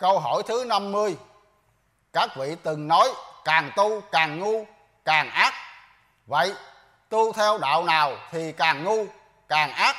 Câu 0.00 0.18
hỏi 0.18 0.42
thứ 0.46 0.64
50 0.68 1.16
Các 2.12 2.36
vị 2.36 2.56
từng 2.62 2.88
nói 2.88 3.08
càng 3.44 3.70
tu 3.76 4.00
càng 4.12 4.38
ngu, 4.38 4.64
càng 5.04 5.30
ác. 5.30 5.54
Vậy, 6.26 6.54
tu 7.08 7.32
theo 7.32 7.58
đạo 7.58 7.84
nào 7.84 8.16
thì 8.30 8.52
càng 8.52 8.84
ngu, 8.84 9.04
càng 9.48 9.72
ác, 9.72 9.96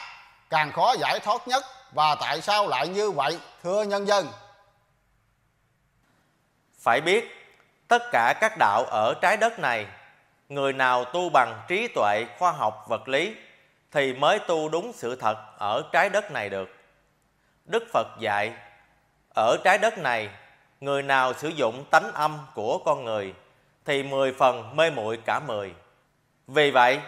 càng 0.49 0.71
khó 0.71 0.95
giải 0.99 1.19
thoát 1.19 1.47
nhất? 1.47 1.63
Và 1.91 2.15
tại 2.15 2.41
sao 2.41 2.67
lại 2.67 2.87
như 2.87 3.11
vậy, 3.11 3.39
thưa 3.63 3.83
nhân 3.83 4.07
dân? 4.07 4.27
Phải 6.79 7.01
biết, 7.01 7.51
tất 7.87 8.01
cả 8.11 8.33
các 8.41 8.57
đạo 8.59 8.83
ở 8.83 9.13
trái 9.21 9.37
đất 9.37 9.59
này, 9.59 9.87
Người 10.49 10.73
nào 10.73 11.05
tu 11.05 11.29
bằng 11.29 11.61
trí 11.67 11.87
tuệ, 11.87 12.25
khoa 12.39 12.51
học, 12.51 12.85
vật 12.87 13.07
lý, 13.07 13.35
Thì 13.91 14.13
mới 14.13 14.39
tu 14.39 14.69
đúng 14.69 14.91
sự 14.95 15.15
thật 15.15 15.37
ở 15.57 15.83
trái 15.91 16.09
đất 16.09 16.31
này 16.31 16.49
được. 16.49 16.69
Đức 17.65 17.83
Phật 17.93 18.07
dạy 18.19 18.53
ở 19.35 19.57
trái 19.63 19.77
đất 19.77 19.97
này, 19.97 20.29
người 20.81 21.03
nào 21.03 21.33
sử 21.33 21.47
dụng 21.47 21.85
tánh 21.91 22.13
âm 22.13 22.39
của 22.53 22.77
con 22.77 23.05
người 23.05 23.33
thì 23.85 24.03
mười 24.03 24.33
phần 24.33 24.75
mê 24.75 24.89
muội 24.89 25.17
cả 25.25 25.39
mười. 25.39 25.73
Vì 26.47 26.71
vậy, 26.71 26.99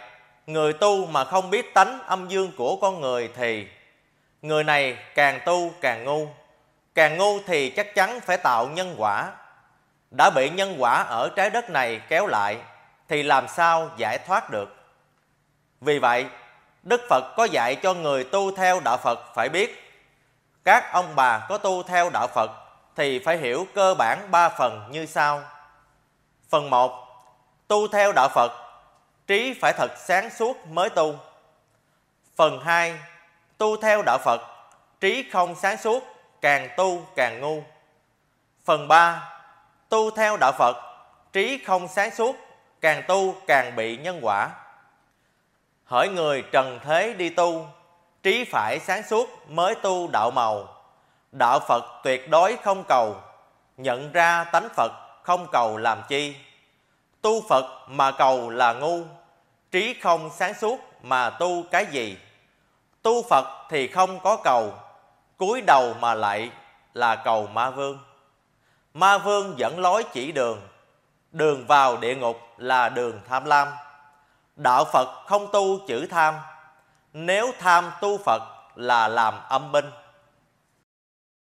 người 0.47 0.73
tu 0.73 1.05
mà 1.05 1.23
không 1.23 1.49
biết 1.49 1.73
tánh 1.73 1.99
âm 2.05 2.27
dương 2.27 2.51
của 2.57 2.75
con 2.75 3.01
người 3.01 3.29
thì 3.35 3.67
người 4.41 4.63
này 4.63 4.97
càng 5.15 5.39
tu 5.45 5.71
càng 5.81 6.03
ngu. 6.03 6.27
Càng 6.95 7.17
ngu 7.17 7.39
thì 7.47 7.69
chắc 7.69 7.95
chắn 7.95 8.19
phải 8.19 8.37
tạo 8.37 8.67
nhân 8.67 8.95
quả. 8.97 9.31
Đã 10.11 10.29
bị 10.29 10.49
nhân 10.49 10.75
quả 10.79 11.03
ở 11.03 11.29
trái 11.35 11.49
đất 11.49 11.69
này 11.69 12.01
kéo 12.09 12.27
lại 12.27 12.57
thì 13.07 13.23
làm 13.23 13.47
sao 13.47 13.89
giải 13.97 14.17
thoát 14.17 14.49
được? 14.49 14.75
Vì 15.81 15.99
vậy, 15.99 16.25
đức 16.83 17.01
phật 17.09 17.33
có 17.37 17.43
dạy 17.43 17.75
cho 17.75 17.93
người 17.93 18.23
tu 18.23 18.55
theo 18.55 18.79
đạo 18.79 18.97
phật 18.97 19.19
phải 19.35 19.49
biết 19.49 19.82
các 20.63 20.93
ông 20.93 21.15
bà 21.15 21.45
có 21.49 21.57
tu 21.57 21.83
theo 21.83 22.09
đạo 22.09 22.27
Phật 22.27 22.51
thì 22.95 23.19
phải 23.19 23.37
hiểu 23.37 23.67
cơ 23.73 23.95
bản 23.95 24.31
ba 24.31 24.49
phần 24.49 24.87
như 24.91 25.05
sau. 25.05 25.41
Phần 26.49 26.69
1. 26.69 27.07
Tu 27.67 27.87
theo 27.87 28.11
đạo 28.11 28.29
Phật, 28.29 28.51
trí 29.27 29.53
phải 29.61 29.73
thật 29.73 29.91
sáng 29.97 30.29
suốt 30.29 30.67
mới 30.67 30.89
tu. 30.89 31.15
Phần 32.35 32.61
2. 32.63 32.99
Tu 33.57 33.81
theo 33.81 34.01
đạo 34.05 34.17
Phật, 34.17 34.41
trí 35.01 35.29
không 35.31 35.55
sáng 35.55 35.77
suốt, 35.77 36.03
càng 36.41 36.69
tu 36.77 37.05
càng 37.15 37.39
ngu. 37.41 37.63
Phần 38.65 38.87
3. 38.87 39.29
Tu 39.89 40.11
theo 40.11 40.37
đạo 40.37 40.51
Phật, 40.57 40.75
trí 41.33 41.63
không 41.65 41.87
sáng 41.87 42.11
suốt, 42.11 42.35
càng 42.81 43.03
tu 43.07 43.35
càng 43.47 43.75
bị 43.75 43.97
nhân 43.97 44.19
quả. 44.21 44.49
Hỏi 45.83 46.09
người 46.09 46.43
trần 46.51 46.79
thế 46.83 47.13
đi 47.13 47.29
tu 47.29 47.67
trí 48.23 48.43
phải 48.43 48.79
sáng 48.79 49.03
suốt 49.03 49.29
mới 49.49 49.75
tu 49.75 50.07
đạo 50.07 50.31
màu. 50.31 50.67
Đạo 51.31 51.59
phật 51.59 51.83
tuyệt 52.03 52.29
đối 52.29 52.57
không 52.63 52.83
cầu, 52.87 53.15
nhận 53.77 54.11
ra 54.11 54.43
tánh 54.43 54.67
phật 54.75 54.91
không 55.23 55.47
cầu 55.51 55.77
làm 55.77 56.01
chi. 56.07 56.35
Tu 57.21 57.41
phật 57.49 57.65
mà 57.87 58.11
cầu 58.11 58.49
là 58.49 58.73
ngu, 58.73 58.99
trí 59.71 59.93
không 60.01 60.29
sáng 60.35 60.53
suốt 60.53 60.79
mà 61.01 61.29
tu 61.29 61.63
cái 61.71 61.85
gì? 61.85 62.17
Tu 63.01 63.23
phật 63.29 63.45
thì 63.69 63.87
không 63.87 64.19
có 64.19 64.37
cầu, 64.43 64.73
cúi 65.37 65.61
đầu 65.61 65.93
mà 65.99 66.13
lại 66.13 66.51
là 66.93 67.15
cầu 67.15 67.47
ma 67.47 67.69
vương. 67.69 67.99
Ma 68.93 69.17
vương 69.17 69.53
dẫn 69.57 69.79
lối 69.79 70.03
chỉ 70.03 70.31
đường 70.31 70.61
đường 71.31 71.65
vào 71.67 71.97
địa 71.97 72.15
ngục 72.15 72.37
là 72.57 72.89
đường 72.89 73.19
tham 73.29 73.45
lam. 73.45 73.67
Đạo 74.55 74.85
phật 74.85 75.25
không 75.27 75.47
tu 75.51 75.79
chữ 75.87 76.07
tham 76.09 76.35
nếu 77.13 77.51
tham 77.59 77.91
tu 78.01 78.17
Phật 78.25 78.41
là 78.75 79.07
làm 79.07 79.33
âm 79.49 79.71
binh. 79.71 79.85